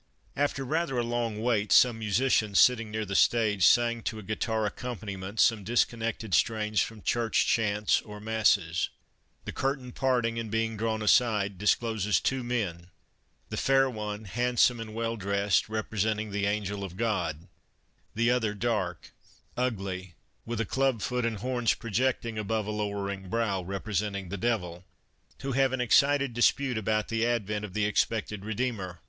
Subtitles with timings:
[0.35, 4.65] After rather a long wait, some musicians sitting near the stage sang to a guitar
[4.65, 8.89] accompaniment some disconnected strains from church chants or masses.
[9.45, 12.87] The curtain, parting and being drawn aside, discloses two men,
[13.49, 17.47] the one fair, handsome and well dressed, representing the Angel of God,
[18.15, 19.11] the other dark,
[19.55, 20.15] ugly,
[20.47, 24.83] with a club foot and horns projecting above a lowering brow, representing the devil,
[25.43, 28.99] who have an excited dispute about the ad vent of the expected Redeemer.